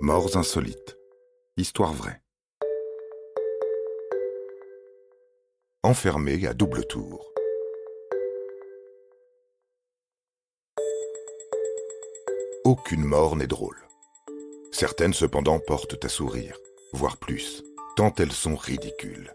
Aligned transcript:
Morts 0.00 0.36
insolites. 0.36 0.98
Histoire 1.56 1.94
vraie. 1.94 2.20
Enfermé 5.82 6.46
à 6.46 6.52
double 6.52 6.86
tour. 6.86 7.32
Aucune 12.64 13.04
mort 13.04 13.36
n'est 13.36 13.46
drôle. 13.46 13.78
Certaines 14.70 15.14
cependant 15.14 15.58
portent 15.60 16.04
à 16.04 16.10
sourire, 16.10 16.58
voire 16.92 17.16
plus, 17.16 17.64
tant 17.96 18.12
elles 18.18 18.32
sont 18.32 18.54
ridicules. 18.54 19.32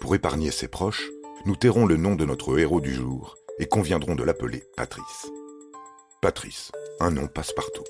Pour 0.00 0.14
épargner 0.14 0.52
ses 0.52 0.68
proches, 0.68 1.10
nous 1.44 1.56
tairons 1.56 1.84
le 1.84 1.98
nom 1.98 2.14
de 2.14 2.24
notre 2.24 2.58
héros 2.58 2.80
du 2.80 2.94
jour 2.94 3.36
et 3.58 3.66
conviendrons 3.66 4.14
de 4.14 4.24
l'appeler 4.24 4.64
Patrice. 4.74 5.30
Patrice, 6.22 6.72
un 6.98 7.10
nom 7.10 7.26
passe-partout. 7.26 7.84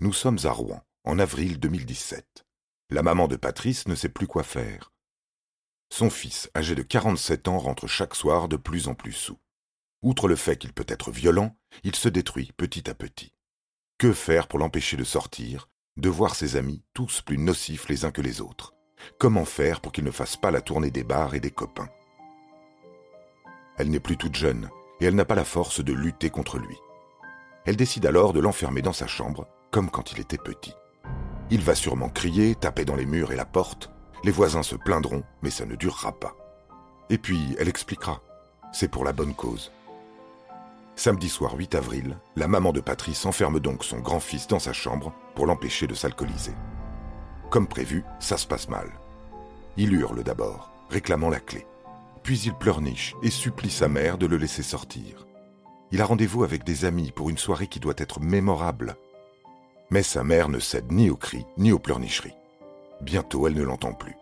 Nous 0.00 0.12
sommes 0.12 0.38
à 0.44 0.52
Rouen, 0.52 0.80
en 1.02 1.18
avril 1.18 1.58
2017. 1.58 2.46
La 2.90 3.02
maman 3.02 3.26
de 3.26 3.34
Patrice 3.34 3.88
ne 3.88 3.96
sait 3.96 4.08
plus 4.08 4.28
quoi 4.28 4.44
faire. 4.44 4.92
Son 5.92 6.08
fils, 6.08 6.48
âgé 6.54 6.76
de 6.76 6.82
47 6.82 7.48
ans, 7.48 7.58
rentre 7.58 7.88
chaque 7.88 8.14
soir 8.14 8.46
de 8.46 8.56
plus 8.56 8.86
en 8.86 8.94
plus 8.94 9.10
sous. 9.10 9.40
Outre 10.02 10.28
le 10.28 10.36
fait 10.36 10.56
qu'il 10.56 10.72
peut 10.72 10.86
être 10.86 11.10
violent, 11.10 11.56
il 11.82 11.96
se 11.96 12.08
détruit 12.08 12.52
petit 12.56 12.88
à 12.88 12.94
petit. 12.94 13.34
Que 13.98 14.12
faire 14.12 14.46
pour 14.46 14.60
l'empêcher 14.60 14.96
de 14.96 15.02
sortir, 15.02 15.68
de 15.96 16.08
voir 16.08 16.36
ses 16.36 16.54
amis 16.54 16.84
tous 16.94 17.20
plus 17.20 17.36
nocifs 17.36 17.88
les 17.88 18.04
uns 18.04 18.12
que 18.12 18.22
les 18.22 18.40
autres? 18.40 18.74
Comment 19.18 19.44
faire 19.44 19.80
pour 19.80 19.90
qu'il 19.90 20.04
ne 20.04 20.12
fasse 20.12 20.36
pas 20.36 20.52
la 20.52 20.60
tournée 20.60 20.92
des 20.92 21.02
bars 21.02 21.34
et 21.34 21.40
des 21.40 21.50
copains? 21.50 21.90
Elle 23.78 23.90
n'est 23.90 23.98
plus 23.98 24.16
toute 24.16 24.36
jeune, 24.36 24.70
et 25.00 25.06
elle 25.06 25.16
n'a 25.16 25.24
pas 25.24 25.34
la 25.34 25.44
force 25.44 25.82
de 25.82 25.92
lutter 25.92 26.30
contre 26.30 26.56
lui. 26.58 26.76
Elle 27.64 27.76
décide 27.76 28.06
alors 28.06 28.32
de 28.32 28.38
l'enfermer 28.38 28.80
dans 28.80 28.92
sa 28.92 29.08
chambre, 29.08 29.48
comme 29.70 29.90
quand 29.90 30.12
il 30.12 30.20
était 30.20 30.38
petit. 30.38 30.74
Il 31.50 31.62
va 31.62 31.74
sûrement 31.74 32.08
crier, 32.08 32.54
taper 32.54 32.84
dans 32.84 32.96
les 32.96 33.06
murs 33.06 33.32
et 33.32 33.36
la 33.36 33.44
porte, 33.44 33.90
les 34.24 34.30
voisins 34.30 34.62
se 34.62 34.76
plaindront, 34.76 35.22
mais 35.42 35.50
ça 35.50 35.64
ne 35.64 35.76
durera 35.76 36.12
pas. 36.12 36.34
Et 37.10 37.18
puis, 37.18 37.56
elle 37.58 37.68
expliquera. 37.68 38.20
C'est 38.72 38.90
pour 38.90 39.04
la 39.04 39.12
bonne 39.12 39.34
cause. 39.34 39.72
Samedi 40.96 41.28
soir 41.28 41.54
8 41.54 41.76
avril, 41.76 42.18
la 42.36 42.48
maman 42.48 42.72
de 42.72 42.80
Patrice 42.80 43.24
enferme 43.24 43.60
donc 43.60 43.84
son 43.84 44.00
grand-fils 44.00 44.48
dans 44.48 44.58
sa 44.58 44.72
chambre 44.72 45.12
pour 45.34 45.46
l'empêcher 45.46 45.86
de 45.86 45.94
s'alcooliser. 45.94 46.54
Comme 47.50 47.68
prévu, 47.68 48.04
ça 48.18 48.36
se 48.36 48.46
passe 48.46 48.68
mal. 48.68 48.90
Il 49.76 49.94
hurle 49.94 50.24
d'abord, 50.24 50.72
réclamant 50.90 51.30
la 51.30 51.40
clé. 51.40 51.66
Puis 52.24 52.40
il 52.40 52.52
pleurniche 52.52 53.14
et 53.22 53.30
supplie 53.30 53.70
sa 53.70 53.88
mère 53.88 54.18
de 54.18 54.26
le 54.26 54.36
laisser 54.36 54.64
sortir. 54.64 55.26
Il 55.92 56.02
a 56.02 56.04
rendez-vous 56.04 56.44
avec 56.44 56.64
des 56.64 56.84
amis 56.84 57.12
pour 57.12 57.30
une 57.30 57.38
soirée 57.38 57.68
qui 57.68 57.80
doit 57.80 57.94
être 57.96 58.20
mémorable. 58.20 58.96
Mais 59.90 60.02
sa 60.02 60.22
mère 60.22 60.48
ne 60.48 60.58
cède 60.58 60.92
ni 60.92 61.10
aux 61.10 61.16
cris 61.16 61.46
ni 61.56 61.72
aux 61.72 61.78
pleurnicheries. 61.78 62.34
Bientôt, 63.00 63.46
elle 63.46 63.54
ne 63.54 63.62
l'entend 63.62 63.92
plus. 63.92 64.16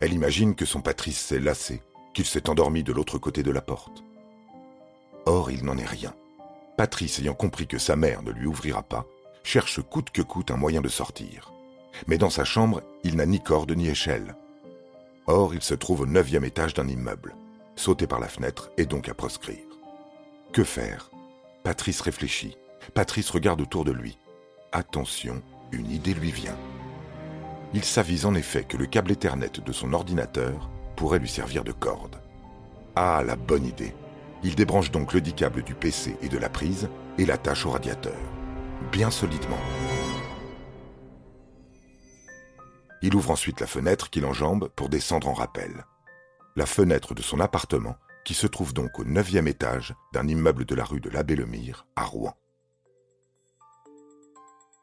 Elle 0.00 0.12
imagine 0.12 0.54
que 0.54 0.66
son 0.66 0.82
Patrice 0.82 1.18
s'est 1.18 1.40
lassé, 1.40 1.82
qu'il 2.12 2.26
s'est 2.26 2.50
endormi 2.50 2.82
de 2.82 2.92
l'autre 2.92 3.18
côté 3.18 3.42
de 3.42 3.50
la 3.50 3.62
porte. 3.62 4.04
Or, 5.26 5.50
il 5.50 5.64
n'en 5.64 5.78
est 5.78 5.86
rien. 5.86 6.14
Patrice, 6.76 7.20
ayant 7.20 7.34
compris 7.34 7.66
que 7.66 7.78
sa 7.78 7.96
mère 7.96 8.22
ne 8.22 8.32
lui 8.32 8.46
ouvrira 8.46 8.82
pas, 8.82 9.06
cherche 9.42 9.80
coûte 9.80 10.10
que 10.10 10.22
coûte 10.22 10.50
un 10.50 10.56
moyen 10.56 10.80
de 10.80 10.88
sortir. 10.88 11.52
Mais 12.06 12.18
dans 12.18 12.30
sa 12.30 12.44
chambre, 12.44 12.82
il 13.04 13.16
n'a 13.16 13.26
ni 13.26 13.40
corde 13.40 13.72
ni 13.72 13.88
échelle. 13.88 14.34
Or, 15.26 15.54
il 15.54 15.62
se 15.62 15.74
trouve 15.74 16.02
au 16.02 16.06
neuvième 16.06 16.44
étage 16.44 16.74
d'un 16.74 16.88
immeuble. 16.88 17.34
Sauter 17.76 18.06
par 18.06 18.20
la 18.20 18.28
fenêtre 18.28 18.70
est 18.76 18.86
donc 18.86 19.08
à 19.08 19.14
proscrire. 19.14 19.64
Que 20.52 20.64
faire? 20.64 21.10
Patrice 21.62 22.00
réfléchit. 22.00 22.56
Patrice 22.92 23.30
regarde 23.30 23.60
autour 23.60 23.84
de 23.84 23.92
lui. 23.92 24.18
Attention, 24.76 25.40
une 25.70 25.88
idée 25.88 26.14
lui 26.14 26.32
vient. 26.32 26.58
Il 27.74 27.84
s'avise 27.84 28.26
en 28.26 28.34
effet 28.34 28.64
que 28.64 28.76
le 28.76 28.86
câble 28.86 29.12
Ethernet 29.12 29.60
de 29.64 29.72
son 29.72 29.92
ordinateur 29.92 30.68
pourrait 30.96 31.20
lui 31.20 31.28
servir 31.28 31.62
de 31.62 31.70
corde. 31.70 32.20
Ah, 32.96 33.22
la 33.24 33.36
bonne 33.36 33.66
idée. 33.66 33.94
Il 34.42 34.56
débranche 34.56 34.90
donc 34.90 35.12
le 35.12 35.20
dit 35.20 35.32
câble 35.32 35.62
du 35.62 35.76
PC 35.76 36.16
et 36.22 36.28
de 36.28 36.38
la 36.38 36.48
prise 36.48 36.88
et 37.18 37.24
l'attache 37.24 37.64
au 37.66 37.70
radiateur, 37.70 38.18
bien 38.90 39.12
solidement. 39.12 39.60
Il 43.00 43.14
ouvre 43.14 43.30
ensuite 43.30 43.60
la 43.60 43.68
fenêtre 43.68 44.10
qu'il 44.10 44.26
enjambe 44.26 44.70
pour 44.74 44.88
descendre 44.88 45.28
en 45.28 45.34
rappel. 45.34 45.84
La 46.56 46.66
fenêtre 46.66 47.14
de 47.14 47.22
son 47.22 47.38
appartement, 47.38 47.94
qui 48.24 48.34
se 48.34 48.48
trouve 48.48 48.74
donc 48.74 48.98
au 48.98 49.04
neuvième 49.04 49.46
étage 49.46 49.94
d'un 50.12 50.26
immeuble 50.26 50.64
de 50.64 50.74
la 50.74 50.84
rue 50.84 51.00
de 51.00 51.10
l'Abbé 51.10 51.36
Lemire, 51.36 51.86
à 51.94 52.02
Rouen. 52.02 52.34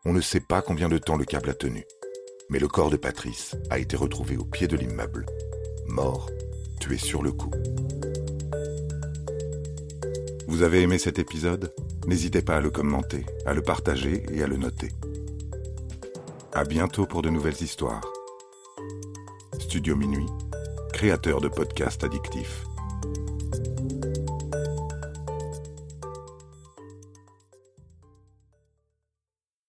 On 0.04 0.14
ne 0.14 0.22
sait 0.22 0.40
pas 0.40 0.64
combien 0.64 0.90
de 0.90 0.98
temps 0.98 1.16
le 1.16 1.26
câble 1.26 1.52
a 1.52 1.54
tenu, 1.54 1.86
mais 2.50 2.58
le 2.58 2.68
corps 2.68 2.90
de 2.90 2.98
Patrice 2.98 3.56
a 3.70 3.78
été 3.78 3.96
retrouvé 3.96 4.36
au 4.36 4.44
pied 4.44 4.68
de 4.68 4.76
l'immeuble, 4.76 5.28
mort, 5.86 6.28
tué 6.80 6.98
sur 6.98 7.22
le 7.22 7.32
coup. 7.32 7.52
Vous 10.48 10.64
avez 10.64 10.82
aimé 10.82 10.98
cet 10.98 11.20
épisode? 11.20 11.72
N'hésitez 12.08 12.42
pas 12.42 12.58
à 12.58 12.62
le 12.62 12.72
commenter, 12.72 13.28
à 13.46 13.54
le 13.54 13.62
partager 13.62 14.26
et 14.34 14.42
à 14.42 14.48
le 14.48 14.58
noter. 14.58 14.90
À 16.52 16.64
bientôt 16.64 17.06
pour 17.06 17.22
de 17.22 17.30
nouvelles 17.30 17.62
histoires. 17.62 18.02
Studio 19.60 19.96
Minuit, 19.96 20.26
créateur 20.94 21.42
de 21.42 21.48
podcasts 21.48 22.04
addictifs. 22.04 22.64